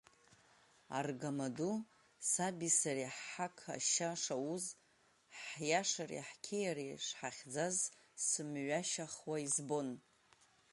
[0.97, 1.75] Аргамаду
[2.29, 4.65] саби сареи ҳҳақ ашьа шауз,
[5.41, 7.77] ҳиашареи ҳқьиареи шҳахьӡаз
[8.25, 9.89] сымҩашьахуа избон.